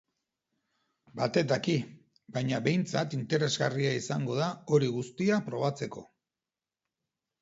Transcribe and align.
Batek 1.19 1.45
daki, 1.51 1.75
baina 2.37 2.61
behintzat 2.69 3.13
interesgarria 3.19 3.93
izango 4.01 4.39
da 4.41 4.49
hori 4.73 4.93
guztia 4.99 5.41
probatzeko. 5.51 6.07